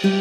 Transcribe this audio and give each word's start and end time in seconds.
Hello, 0.00 0.12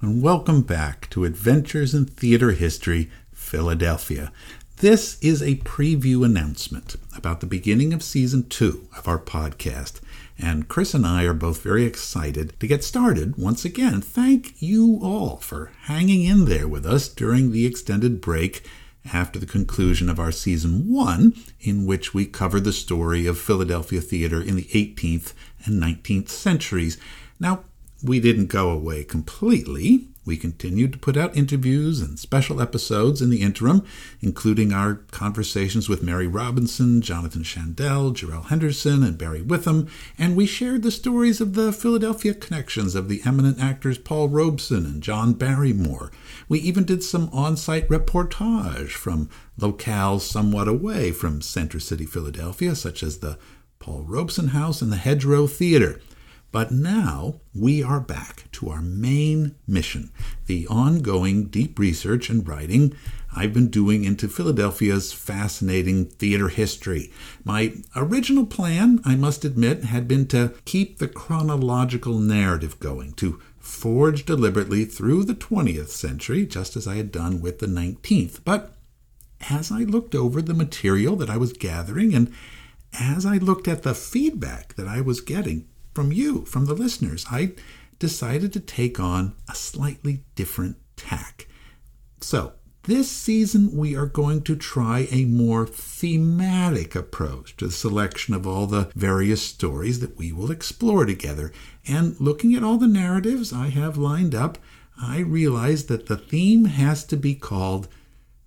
and 0.00 0.20
welcome 0.20 0.62
back 0.62 1.08
to 1.10 1.24
Adventures 1.24 1.94
in 1.94 2.06
Theater 2.06 2.50
History 2.50 3.08
Philadelphia. 3.32 4.32
This 4.78 5.16
is 5.20 5.42
a 5.42 5.58
preview 5.58 6.24
announcement 6.24 6.96
about 7.16 7.38
the 7.38 7.46
beginning 7.46 7.92
of 7.92 8.02
season 8.02 8.48
two 8.48 8.88
of 8.98 9.06
our 9.06 9.20
podcast. 9.20 10.00
And 10.40 10.66
Chris 10.66 10.92
and 10.92 11.06
I 11.06 11.22
are 11.22 11.34
both 11.34 11.62
very 11.62 11.84
excited 11.84 12.58
to 12.58 12.66
get 12.66 12.82
started 12.82 13.36
once 13.36 13.64
again. 13.64 14.00
Thank 14.00 14.60
you 14.60 14.98
all 15.00 15.36
for 15.36 15.70
hanging 15.82 16.24
in 16.24 16.46
there 16.46 16.66
with 16.66 16.84
us 16.84 17.08
during 17.08 17.52
the 17.52 17.64
extended 17.64 18.20
break 18.20 18.64
after 19.12 19.38
the 19.38 19.46
conclusion 19.46 20.08
of 20.08 20.20
our 20.20 20.32
season 20.32 20.92
one, 20.92 21.34
in 21.60 21.86
which 21.86 22.12
we 22.12 22.26
covered 22.26 22.64
the 22.64 22.72
story 22.72 23.26
of 23.26 23.38
Philadelphia 23.38 24.00
theater 24.00 24.40
in 24.40 24.56
the 24.56 24.68
18th 24.74 25.32
and 25.64 25.82
19th 25.82 26.28
centuries. 26.28 26.98
Now, 27.38 27.64
we 28.02 28.20
didn't 28.20 28.46
go 28.46 28.70
away 28.70 29.04
completely. 29.04 30.08
We 30.24 30.36
continued 30.36 30.92
to 30.92 30.98
put 30.98 31.16
out 31.16 31.36
interviews 31.36 32.02
and 32.02 32.18
special 32.18 32.60
episodes 32.60 33.22
in 33.22 33.30
the 33.30 33.40
interim, 33.40 33.84
including 34.20 34.70
our 34.72 34.96
conversations 35.10 35.88
with 35.88 36.02
Mary 36.02 36.26
Robinson, 36.26 37.00
Jonathan 37.00 37.42
Shandell, 37.42 38.14
Jarrell 38.14 38.46
Henderson, 38.46 39.02
and 39.02 39.16
Barry 39.16 39.40
Witham, 39.40 39.88
and 40.18 40.36
we 40.36 40.44
shared 40.44 40.82
the 40.82 40.90
stories 40.90 41.40
of 41.40 41.54
the 41.54 41.72
Philadelphia 41.72 42.34
connections 42.34 42.94
of 42.94 43.08
the 43.08 43.22
eminent 43.24 43.58
actors 43.58 43.96
Paul 43.96 44.28
Robeson 44.28 44.84
and 44.84 45.02
John 45.02 45.32
Barrymore. 45.32 46.10
We 46.48 46.58
even 46.60 46.84
did 46.84 47.02
some 47.02 47.30
on 47.32 47.56
site 47.56 47.88
reportage 47.88 48.90
from 48.90 49.30
locales 49.58 50.20
somewhat 50.20 50.68
away 50.68 51.12
from 51.12 51.40
Center 51.40 51.80
City, 51.80 52.04
Philadelphia, 52.04 52.74
such 52.74 53.02
as 53.02 53.18
the 53.18 53.38
Paul 53.78 54.04
Robeson 54.06 54.48
House 54.48 54.82
and 54.82 54.92
the 54.92 54.96
Hedgerow 54.96 55.46
Theater. 55.46 56.00
But 56.52 56.72
now 56.72 57.40
we 57.54 57.82
are 57.82 58.00
back 58.00 58.50
to 58.52 58.70
our 58.70 58.82
main 58.82 59.54
mission 59.68 60.10
the 60.46 60.66
ongoing 60.66 61.44
deep 61.44 61.78
research 61.78 62.28
and 62.28 62.46
writing 62.46 62.94
I've 63.34 63.54
been 63.54 63.68
doing 63.68 64.04
into 64.04 64.28
Philadelphia's 64.28 65.12
fascinating 65.12 66.06
theater 66.06 66.48
history. 66.48 67.12
My 67.44 67.74
original 67.94 68.44
plan, 68.44 69.00
I 69.04 69.14
must 69.14 69.44
admit, 69.44 69.84
had 69.84 70.08
been 70.08 70.26
to 70.28 70.54
keep 70.64 70.98
the 70.98 71.06
chronological 71.06 72.18
narrative 72.18 72.80
going, 72.80 73.12
to 73.14 73.40
forge 73.60 74.24
deliberately 74.24 74.84
through 74.84 75.24
the 75.24 75.34
20th 75.34 75.90
century, 75.90 76.44
just 76.44 76.76
as 76.76 76.88
I 76.88 76.96
had 76.96 77.12
done 77.12 77.40
with 77.40 77.60
the 77.60 77.66
19th. 77.66 78.40
But 78.44 78.74
as 79.48 79.70
I 79.70 79.84
looked 79.84 80.16
over 80.16 80.42
the 80.42 80.54
material 80.54 81.14
that 81.16 81.30
I 81.30 81.36
was 81.36 81.52
gathering 81.52 82.14
and 82.14 82.32
as 82.98 83.24
I 83.24 83.36
looked 83.36 83.68
at 83.68 83.84
the 83.84 83.94
feedback 83.94 84.74
that 84.74 84.88
I 84.88 85.00
was 85.00 85.20
getting 85.20 85.66
from 85.94 86.12
you, 86.12 86.44
from 86.44 86.66
the 86.66 86.74
listeners, 86.74 87.26
I 87.30 87.52
decided 87.98 88.52
to 88.52 88.60
take 88.60 88.98
on 88.98 89.34
a 89.48 89.54
slightly 89.54 90.24
different 90.34 90.76
tack. 90.96 91.48
So, 92.20 92.54
this 92.84 93.10
season, 93.10 93.76
we 93.76 93.94
are 93.94 94.06
going 94.06 94.42
to 94.44 94.56
try 94.56 95.06
a 95.10 95.26
more 95.26 95.66
thematic 95.66 96.94
approach 96.94 97.54
to 97.58 97.66
the 97.66 97.72
selection 97.72 98.32
of 98.32 98.46
all 98.46 98.66
the 98.66 98.90
various 98.94 99.42
stories 99.42 100.00
that 100.00 100.16
we 100.16 100.32
will 100.32 100.50
explore 100.50 101.04
together. 101.04 101.52
And 101.86 102.18
looking 102.18 102.54
at 102.54 102.64
all 102.64 102.78
the 102.78 102.86
narratives 102.86 103.52
I 103.52 103.68
have 103.68 103.98
lined 103.98 104.34
up, 104.34 104.56
I 105.00 105.18
realized 105.18 105.88
that 105.88 106.06
the 106.06 106.16
theme 106.16 106.64
has 106.64 107.04
to 107.04 107.16
be 107.18 107.34
called 107.34 107.86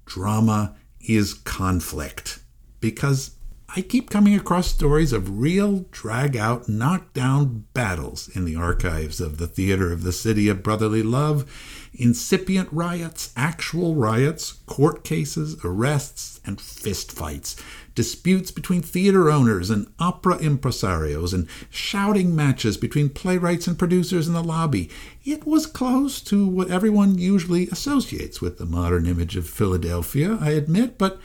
Drama 0.06 0.76
is 1.00 1.36
Conflict. 1.36 2.40
Because 2.80 3.36
I 3.76 3.82
keep 3.82 4.12
coming 4.12 4.36
across 4.36 4.68
stories 4.68 5.12
of 5.12 5.40
real, 5.40 5.86
drag 5.90 6.38
out, 6.38 6.70
knockdown 6.70 7.66
battles 7.74 8.30
in 8.36 8.46
the 8.46 8.56
archives 8.56 9.20
of 9.20 9.38
the 9.38 9.48
theater 9.48 9.92
of 9.92 10.04
the 10.04 10.12
city 10.12 10.48
of 10.48 10.62
brotherly 10.62 11.02
love, 11.02 11.52
incipient 11.92 12.70
riots, 12.72 13.34
actual 13.36 13.96
riots, 13.96 14.52
court 14.68 15.04
cases, 15.04 15.58
arrests, 15.64 16.40
and 16.46 16.60
fistfights, 16.60 17.60
disputes 17.96 18.52
between 18.52 18.84
theater 18.84 19.32
owners 19.32 19.72
and 19.72 19.92
opera 19.98 20.38
impresarios, 20.38 21.34
and 21.34 21.48
shouting 21.72 22.36
matches 22.36 22.78
between 22.78 23.10
playwrights 23.10 23.66
and 23.66 23.80
producers 23.80 24.28
in 24.28 24.36
the 24.36 24.44
lobby. 24.44 24.88
It 25.26 25.48
was 25.48 25.66
close 25.66 26.22
to 26.22 26.46
what 26.48 26.70
everyone 26.70 27.18
usually 27.18 27.68
associates 27.70 28.40
with 28.40 28.60
the 28.60 28.68
modern 28.68 29.08
image 29.08 29.36
of 29.36 29.50
Philadelphia, 29.50 30.38
I 30.40 30.52
admit, 30.52 31.00
but 31.00 31.20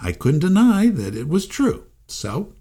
I 0.00 0.10
couldn't 0.10 0.40
deny 0.40 0.88
that 0.88 1.14
it 1.14 1.28
was 1.28 1.46
true. 1.46 1.84
So 2.12 2.52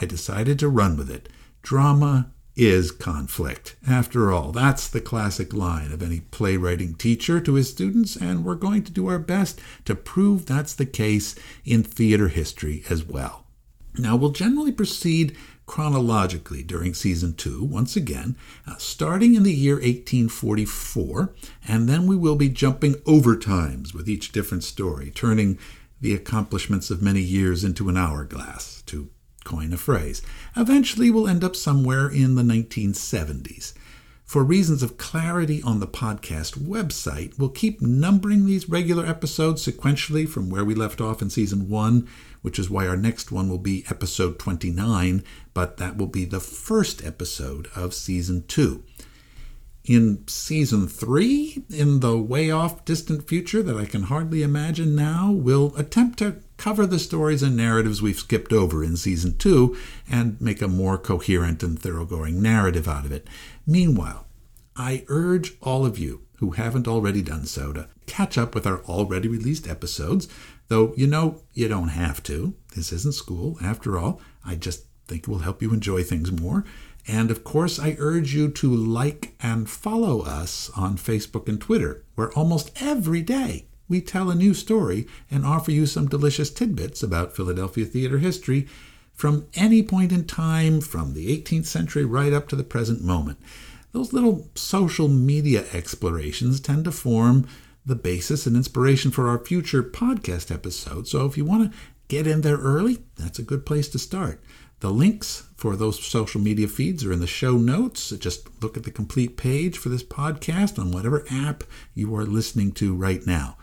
I 0.00 0.06
decided 0.06 0.58
to 0.60 0.68
run 0.68 0.96
with 0.96 1.10
it. 1.10 1.28
Drama 1.62 2.30
is 2.56 2.90
conflict. 2.90 3.76
After 3.88 4.32
all, 4.32 4.52
that's 4.52 4.88
the 4.88 5.00
classic 5.00 5.52
line 5.52 5.92
of 5.92 6.02
any 6.02 6.20
playwriting 6.20 6.94
teacher 6.94 7.40
to 7.40 7.54
his 7.54 7.70
students, 7.70 8.16
and 8.16 8.44
we're 8.44 8.54
going 8.54 8.82
to 8.84 8.92
do 8.92 9.08
our 9.08 9.18
best 9.18 9.60
to 9.84 9.94
prove 9.94 10.46
that's 10.46 10.74
the 10.74 10.86
case 10.86 11.34
in 11.64 11.82
theater 11.82 12.28
history 12.28 12.82
as 12.90 13.04
well. 13.04 13.46
Now, 13.98 14.16
we'll 14.16 14.30
generally 14.30 14.72
proceed 14.72 15.36
chronologically 15.66 16.62
during 16.62 16.94
season 16.94 17.34
two, 17.34 17.64
once 17.64 17.96
again, 17.96 18.36
uh, 18.66 18.76
starting 18.76 19.34
in 19.34 19.42
the 19.42 19.54
year 19.54 19.76
1844, 19.76 21.32
and 21.66 21.88
then 21.88 22.06
we 22.06 22.16
will 22.16 22.36
be 22.36 22.48
jumping 22.48 22.96
over 23.06 23.36
times 23.36 23.94
with 23.94 24.08
each 24.08 24.32
different 24.32 24.64
story, 24.64 25.10
turning 25.10 25.58
the 26.00 26.14
accomplishments 26.14 26.90
of 26.90 27.02
many 27.02 27.20
years 27.20 27.64
into 27.64 27.88
an 27.88 27.96
hourglass, 27.96 28.82
to 28.82 29.10
coin 29.44 29.72
a 29.72 29.76
phrase. 29.76 30.22
Eventually, 30.56 31.10
we'll 31.10 31.28
end 31.28 31.44
up 31.44 31.56
somewhere 31.56 32.08
in 32.08 32.34
the 32.34 32.42
1970s. 32.42 33.74
For 34.24 34.44
reasons 34.44 34.84
of 34.84 34.96
clarity 34.96 35.60
on 35.62 35.80
the 35.80 35.88
podcast 35.88 36.56
website, 36.56 37.36
we'll 37.36 37.48
keep 37.48 37.82
numbering 37.82 38.46
these 38.46 38.68
regular 38.68 39.04
episodes 39.04 39.66
sequentially 39.66 40.28
from 40.28 40.50
where 40.50 40.64
we 40.64 40.72
left 40.72 41.00
off 41.00 41.20
in 41.20 41.30
season 41.30 41.68
one, 41.68 42.08
which 42.40 42.56
is 42.56 42.70
why 42.70 42.86
our 42.86 42.96
next 42.96 43.32
one 43.32 43.48
will 43.48 43.58
be 43.58 43.84
episode 43.90 44.38
29, 44.38 45.24
but 45.52 45.78
that 45.78 45.96
will 45.96 46.06
be 46.06 46.24
the 46.24 46.38
first 46.38 47.04
episode 47.04 47.68
of 47.74 47.92
season 47.92 48.44
two 48.46 48.84
in 49.84 50.26
season 50.28 50.86
three, 50.88 51.64
in 51.70 52.00
the 52.00 52.18
way 52.18 52.50
off 52.50 52.84
distant 52.84 53.26
future 53.28 53.62
that 53.62 53.76
I 53.76 53.86
can 53.86 54.04
hardly 54.04 54.42
imagine 54.42 54.94
now, 54.94 55.30
we'll 55.30 55.74
attempt 55.76 56.18
to 56.18 56.36
cover 56.58 56.86
the 56.86 56.98
stories 56.98 57.42
and 57.42 57.56
narratives 57.56 58.02
we've 58.02 58.18
skipped 58.18 58.52
over 58.52 58.84
in 58.84 58.96
season 58.96 59.38
two 59.38 59.76
and 60.08 60.38
make 60.40 60.60
a 60.60 60.68
more 60.68 60.98
coherent 60.98 61.62
and 61.62 61.78
thoroughgoing 61.78 62.42
narrative 62.42 62.86
out 62.86 63.06
of 63.06 63.12
it. 63.12 63.26
Meanwhile, 63.66 64.26
I 64.76 65.04
urge 65.08 65.54
all 65.62 65.86
of 65.86 65.98
you 65.98 66.22
who 66.38 66.52
haven't 66.52 66.88
already 66.88 67.22
done 67.22 67.46
so 67.46 67.72
to 67.72 67.88
catch 68.06 68.36
up 68.36 68.54
with 68.54 68.66
our 68.66 68.82
already 68.84 69.28
released 69.28 69.68
episodes, 69.68 70.28
though 70.68 70.92
you 70.96 71.06
know 71.06 71.42
you 71.54 71.68
don't 71.68 71.88
have 71.88 72.22
to. 72.24 72.54
This 72.74 72.92
isn't 72.92 73.14
school, 73.14 73.58
after 73.62 73.98
all. 73.98 74.20
I 74.44 74.54
just 74.54 74.84
think 75.06 75.22
it 75.22 75.28
will 75.28 75.38
help 75.38 75.60
you 75.60 75.72
enjoy 75.72 76.02
things 76.02 76.30
more. 76.30 76.64
And 77.06 77.30
of 77.30 77.44
course, 77.44 77.78
I 77.78 77.96
urge 77.98 78.34
you 78.34 78.48
to 78.50 78.74
like 78.74 79.34
and 79.40 79.68
follow 79.68 80.20
us 80.22 80.70
on 80.76 80.96
Facebook 80.96 81.48
and 81.48 81.60
Twitter, 81.60 82.04
where 82.14 82.32
almost 82.32 82.70
every 82.80 83.22
day 83.22 83.66
we 83.88 84.00
tell 84.00 84.30
a 84.30 84.34
new 84.34 84.54
story 84.54 85.06
and 85.30 85.44
offer 85.44 85.72
you 85.72 85.86
some 85.86 86.08
delicious 86.08 86.50
tidbits 86.50 87.02
about 87.02 87.34
Philadelphia 87.34 87.84
theater 87.84 88.18
history 88.18 88.68
from 89.12 89.46
any 89.54 89.82
point 89.82 90.12
in 90.12 90.24
time 90.24 90.80
from 90.80 91.12
the 91.12 91.36
18th 91.36 91.66
century 91.66 92.04
right 92.04 92.32
up 92.32 92.48
to 92.48 92.56
the 92.56 92.64
present 92.64 93.02
moment. 93.02 93.38
Those 93.92 94.12
little 94.12 94.48
social 94.54 95.08
media 95.08 95.64
explorations 95.72 96.60
tend 96.60 96.84
to 96.84 96.92
form 96.92 97.48
the 97.84 97.96
basis 97.96 98.46
and 98.46 98.56
inspiration 98.56 99.10
for 99.10 99.28
our 99.28 99.44
future 99.44 99.82
podcast 99.82 100.54
episodes. 100.54 101.10
So 101.10 101.26
if 101.26 101.36
you 101.36 101.44
want 101.44 101.72
to 101.72 101.78
get 102.08 102.26
in 102.26 102.42
there 102.42 102.58
early, 102.58 102.98
that's 103.16 103.38
a 103.38 103.44
good 103.44 103.66
place 103.66 103.88
to 103.88 103.98
start. 103.98 104.40
The 104.80 104.90
links 104.90 105.46
for 105.56 105.76
those 105.76 106.02
social 106.02 106.40
media 106.40 106.66
feeds 106.66 107.04
are 107.04 107.12
in 107.12 107.20
the 107.20 107.26
show 107.26 107.58
notes. 107.58 108.10
Just 108.10 108.48
look 108.62 108.78
at 108.78 108.84
the 108.84 108.90
complete 108.90 109.36
page 109.36 109.76
for 109.76 109.90
this 109.90 110.02
podcast 110.02 110.78
on 110.78 110.90
whatever 110.90 111.24
app 111.30 111.64
you 111.94 112.14
are 112.16 112.24
listening 112.24 112.72
to 112.72 112.94
right 112.94 113.26
now. 113.26 113.58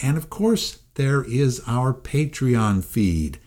And 0.00 0.16
of 0.16 0.30
course, 0.30 0.78
there 0.94 1.22
is 1.22 1.60
our 1.66 1.92
Patreon 1.92 2.84
feed. 2.84 3.38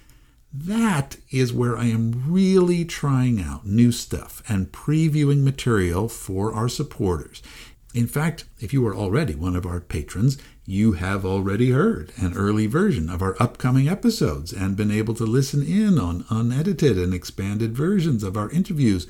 That 0.53 1.17
is 1.31 1.51
where 1.51 1.77
I 1.77 1.85
am 1.85 2.23
really 2.27 2.85
trying 2.85 3.41
out 3.41 3.65
new 3.65 3.91
stuff 3.91 4.43
and 4.47 4.71
previewing 4.71 5.43
material 5.43 6.09
for 6.09 6.53
our 6.53 6.69
supporters. 6.69 7.41
In 7.95 8.05
fact, 8.05 8.45
if 8.59 8.71
you 8.71 8.85
are 8.87 8.95
already 8.95 9.33
one 9.33 9.55
of 9.55 9.65
our 9.65 9.79
patrons, 9.79 10.37
you 10.69 10.93
have 10.93 11.25
already 11.25 11.71
heard 11.71 12.13
an 12.17 12.37
early 12.37 12.67
version 12.67 13.09
of 13.09 13.23
our 13.23 13.35
upcoming 13.41 13.89
episodes 13.89 14.53
and 14.53 14.77
been 14.77 14.91
able 14.91 15.15
to 15.15 15.23
listen 15.23 15.63
in 15.63 15.97
on 15.97 16.23
unedited 16.29 16.95
and 16.95 17.11
expanded 17.11 17.75
versions 17.75 18.21
of 18.21 18.37
our 18.37 18.51
interviews. 18.51 19.07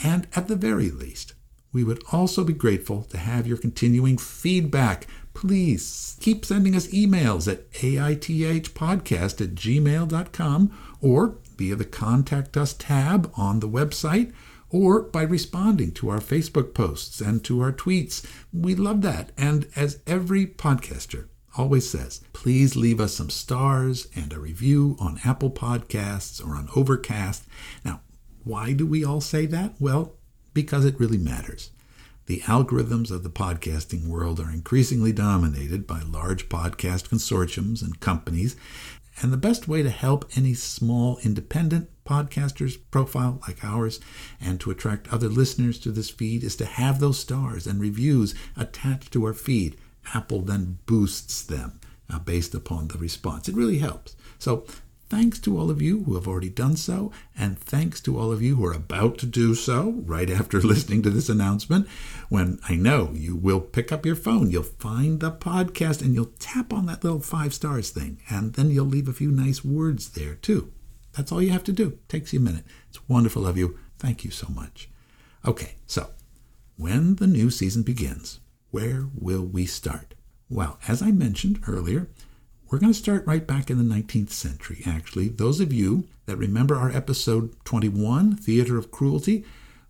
And 0.04 0.28
at 0.36 0.48
the 0.48 0.56
very 0.56 0.90
least, 0.90 1.34
we 1.72 1.84
would 1.84 2.04
also 2.12 2.44
be 2.44 2.54
grateful 2.54 3.04
to 3.04 3.18
have 3.18 3.46
your 3.46 3.57
continuing 3.57 4.18
feedback. 4.18 5.07
Please 5.34 6.18
keep 6.19 6.44
sending 6.44 6.75
us 6.75 6.88
emails 6.88 7.51
at 7.51 7.69
aithpodcast 7.72 9.42
at 9.42 9.56
gmail.com 9.56 10.78
or 11.01 11.38
via 11.57 11.75
the 11.75 11.86
Contact 11.86 12.57
Us 12.57 12.74
tab 12.74 13.31
on 13.38 13.60
the 13.60 13.69
website 13.69 14.34
or 14.69 15.01
by 15.01 15.22
responding 15.22 15.92
to 15.92 16.10
our 16.10 16.19
Facebook 16.19 16.74
posts 16.74 17.22
and 17.22 17.44
to 17.44 17.62
our 17.62 17.72
tweets. 17.72 18.25
We 18.54 18.75
love 18.75 19.02
that. 19.02 19.31
And 19.38 19.68
as 19.75 20.00
every 20.07 20.45
podcaster 20.45 21.28
always 21.57 21.90
says, 21.90 22.22
please 22.34 22.75
leave 22.75 23.00
us 23.00 23.13
some 23.13 23.30
stars 23.30 24.07
and 24.16 24.31
a 24.31 24.40
review 24.40 24.95
on 25.00 25.19
Apple 25.25 25.52
Podcasts 25.52 26.44
or 26.45 26.56
on 26.56 26.69
Overcast. 26.75 27.45
Now, 27.84 28.02
why 28.44 28.74
do 28.74 28.86
we 28.86 29.04
all 29.04 29.22
say 29.22 29.46
that? 29.48 29.76
Well, 29.80 30.16
because 30.54 30.86
it 30.86 31.00
really 31.00 31.18
matters. 31.18 31.72
The 32.26 32.42
algorithms 32.42 33.10
of 33.10 33.24
the 33.24 33.30
podcasting 33.30 34.08
world 34.08 34.40
are 34.40 34.52
increasingly 34.52 35.12
dominated 35.12 35.88
by 35.88 36.02
large 36.02 36.48
podcast 36.48 37.10
consortiums 37.10 37.82
and 37.82 38.00
companies, 38.00 38.56
and 39.22 39.34
the 39.34 39.38
best 39.38 39.68
way 39.68 39.84
to 39.84 39.90
help 39.90 40.30
any 40.36 40.54
small 40.54 41.18
independent 41.24 41.90
podcaster's 42.06 42.78
profile 42.78 43.42
like 43.48 43.64
ours 43.64 44.00
and 44.40 44.60
to 44.60 44.72
attract 44.72 45.12
other 45.12 45.28
listeners 45.28 45.80
to 45.80 45.92
this 45.92 46.10
feed 46.10 46.44
is 46.44 46.56
to 46.56 46.66
have 46.66 47.00
those 47.00 47.20
stars 47.20 47.68
and 47.68 47.82
reviews 47.82 48.34
attached 48.56 49.12
to 49.14 49.26
our 49.26 49.34
feed. 49.34 49.78
Apple 50.14 50.42
then 50.42 50.80
boosts 50.86 51.42
them 51.42 51.80
uh, 52.12 52.20
based 52.20 52.56
upon 52.56 52.88
the 52.88 52.98
response. 52.98 53.48
It 53.50 53.56
really 53.56 53.80
helps. 53.80 54.16
So 54.40 54.66
Thanks 55.10 55.40
to 55.40 55.58
all 55.58 55.72
of 55.72 55.82
you 55.82 56.04
who 56.04 56.14
have 56.14 56.28
already 56.28 56.50
done 56.50 56.76
so, 56.76 57.12
and 57.36 57.58
thanks 57.58 58.00
to 58.02 58.20
all 58.20 58.32
of 58.32 58.44
you 58.44 58.58
who 58.58 58.66
are 58.66 58.74
about 58.74 59.18
to 59.18 59.26
do 59.26 59.56
so 59.56 60.04
right 60.06 60.30
after 60.30 60.62
listening 60.62 61.02
to 61.02 61.10
this 61.10 61.30
announcement. 61.30 61.88
When 62.30 62.60
I 62.70 62.76
know 62.76 63.12
you 63.16 63.36
will 63.36 63.60
pick 63.60 63.92
up 63.92 64.06
your 64.06 64.16
phone, 64.16 64.52
you'll 64.52 64.62
find 64.62 65.20
the 65.20 65.32
podcast 65.32 66.04
and 66.04 66.14
you'll 66.14 66.34
tap 66.38 66.72
on 66.72 66.86
that 66.86 67.04
little 67.04 67.22
five 67.22 67.56
stars 67.56 67.90
thing, 67.90 68.20
and 68.30 68.54
then 68.54 68.70
you'll 68.70 68.86
leave 68.86 69.08
a 69.08 69.14
few 69.14 69.32
nice 69.32 69.66
words 69.66 70.10
there 70.10 70.36
too. 70.36 70.72
That's 71.14 71.32
all 71.32 71.42
you 71.42 71.50
have 71.50 71.64
to 71.64 71.74
do. 71.74 71.98
Takes 72.08 72.32
you 72.32 72.40
a 72.40 72.44
minute. 72.44 72.66
It's 72.90 73.10
wonderful 73.10 73.48
of 73.48 73.58
you. 73.58 73.80
Thank 73.98 74.24
you 74.24 74.30
so 74.30 74.48
much. 74.54 74.90
Okay, 75.44 75.76
so 75.88 76.12
when 76.78 77.16
the 77.16 77.28
new 77.28 77.50
season 77.50 77.82
begins, 77.82 78.40
where 78.70 79.08
will 79.16 79.44
we 79.44 79.66
start? 79.66 80.14
Well, 80.50 80.78
as 80.88 81.02
I 81.02 81.12
mentioned 81.12 81.64
earlier, 81.68 82.10
we're 82.69 82.80
going 82.80 82.94
to 82.94 83.00
start 83.00 83.25
right 83.25 83.48
back 83.48 83.71
in 83.71 83.77
the 83.80 83.95
19th 83.95 84.30
century, 84.30 84.83
actually. 84.86 85.27
Those 85.27 85.60
of 85.60 85.74
you 85.74 86.07
that 86.27 86.38
remember 86.38 86.75
our 86.75 86.92
episode 86.92 87.54
21, 87.66 88.36
Theater 88.36 88.77
of 88.77 88.92
Cruelty, 88.92 89.44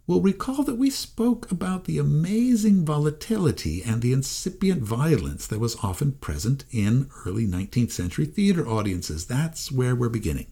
will 0.08 0.22
recall 0.22 0.64
that 0.64 0.78
we 0.78 0.90
spoke 0.90 1.52
about 1.52 1.84
the 1.84 1.98
amazing 1.98 2.86
volatility 2.86 3.84
and 3.84 4.02
the 4.02 4.14
incipient 4.14 4.82
violence 4.82 5.46
that 5.46 5.60
was 5.60 5.76
often 5.84 6.14
present 6.14 6.64
in 6.72 7.10
early 7.26 7.46
19th 7.46 7.92
century 7.92 8.26
theater 8.26 8.66
audiences. 8.66 9.28
That's 9.28 9.72
where 9.72 9.94
we're 9.94 10.10
beginning. 10.10 10.48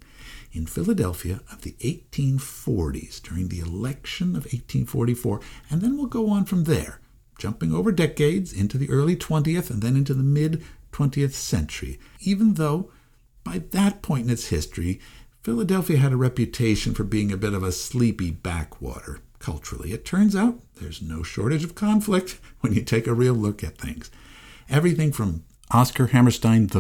In 0.52 0.66
Philadelphia 0.66 1.40
of 1.50 1.62
the 1.62 1.76
1840s, 1.80 3.22
during 3.22 3.48
the 3.48 3.60
election 3.60 4.30
of 4.30 4.44
1844, 4.44 5.40
and 5.70 5.82
then 5.82 5.96
we'll 5.96 6.08
go 6.08 6.30
on 6.30 6.44
from 6.44 6.66
there, 6.66 7.00
jumping 7.40 7.74
over 7.74 7.92
decades 7.92 8.52
into 8.52 8.78
the 8.78 8.90
early 8.90 9.16
20th 9.16 9.70
and 9.70 9.82
then 9.82 9.96
into 9.96 10.14
the 10.14 10.24
mid 10.24 10.62
20th 10.98 11.34
century, 11.34 12.00
even 12.22 12.56
though 12.56 12.92
by 13.44 13.60
that 13.60 14.02
point 14.02 14.26
in 14.26 14.32
its 14.32 14.48
history, 14.48 15.00
Philadelphia 15.44 15.98
had 15.98 16.12
a 16.12 16.18
reputation 16.18 16.94
for 16.94 17.04
being 17.04 17.32
a 17.32 17.38
bit 17.38 17.54
of 17.54 17.64
a 17.64 17.72
sleepy 17.72 18.32
backwater 18.32 19.20
culturally. 19.40 19.94
It 19.94 20.06
turns 20.06 20.36
out 20.36 20.60
there's 20.82 21.02
no 21.02 21.22
shortage 21.22 21.64
of 21.64 21.76
conflict 21.76 22.40
when 22.62 22.74
you 22.74 22.82
take 22.82 23.06
a 23.06 23.14
real 23.14 23.36
look 23.36 23.64
at 23.64 23.78
things. 23.78 24.10
Everything 24.70 25.12
from 25.12 25.44
Oscar 25.70 26.08
Hammerstein 26.08 26.68
I 26.74 26.80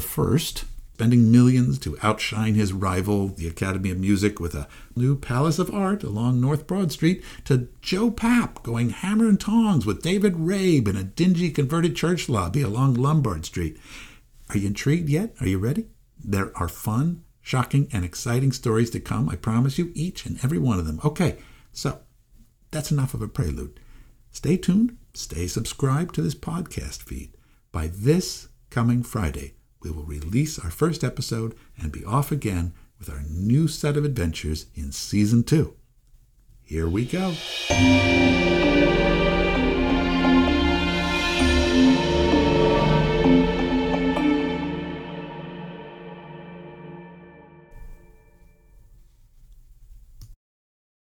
spending 0.97 1.31
millions 1.31 1.77
to 1.77 1.95
outshine 2.01 2.55
his 2.55 2.73
rival, 2.73 3.27
the 3.27 3.47
Academy 3.47 3.91
of 3.91 3.99
Music, 3.99 4.39
with 4.39 4.55
a 4.55 4.67
new 4.95 5.15
Palace 5.15 5.59
of 5.59 5.71
Art 5.71 6.03
along 6.03 6.41
North 6.41 6.65
Broad 6.65 6.91
Street, 6.91 7.23
to 7.45 7.67
Joe 7.81 8.09
Papp 8.09 8.63
going 8.63 8.89
hammer 8.89 9.27
and 9.27 9.39
tongs 9.39 9.85
with 9.85 10.01
David 10.01 10.33
Rabe 10.33 10.87
in 10.87 10.95
a 10.95 11.03
dingy 11.03 11.51
converted 11.51 11.95
church 11.95 12.27
lobby 12.27 12.63
along 12.63 12.95
Lombard 12.95 13.45
Street. 13.45 13.77
Are 14.49 14.57
you 14.57 14.67
intrigued 14.67 15.09
yet? 15.09 15.33
Are 15.41 15.47
you 15.47 15.57
ready? 15.59 15.87
There 16.23 16.55
are 16.57 16.69
fun, 16.69 17.23
shocking, 17.41 17.89
and 17.91 18.05
exciting 18.05 18.51
stories 18.51 18.89
to 18.91 18.99
come, 18.99 19.29
I 19.29 19.35
promise 19.35 19.77
you, 19.77 19.91
each 19.93 20.25
and 20.25 20.39
every 20.43 20.59
one 20.59 20.79
of 20.79 20.85
them. 20.85 20.99
Okay, 21.03 21.37
so 21.71 21.99
that's 22.71 22.91
enough 22.91 23.13
of 23.13 23.21
a 23.21 23.27
prelude. 23.27 23.79
Stay 24.31 24.57
tuned, 24.57 24.97
stay 25.13 25.47
subscribed 25.47 26.15
to 26.15 26.21
this 26.21 26.35
podcast 26.35 27.01
feed. 27.03 27.33
By 27.71 27.87
this 27.87 28.47
coming 28.69 29.03
Friday, 29.03 29.55
we 29.81 29.91
will 29.91 30.03
release 30.03 30.59
our 30.59 30.71
first 30.71 31.03
episode 31.03 31.55
and 31.77 31.91
be 31.91 32.05
off 32.05 32.31
again 32.31 32.73
with 32.99 33.09
our 33.09 33.23
new 33.29 33.67
set 33.67 33.97
of 33.97 34.05
adventures 34.05 34.67
in 34.75 34.91
season 34.91 35.43
two. 35.43 35.75
Here 36.63 36.87
we 36.87 37.05
go. 37.05 37.33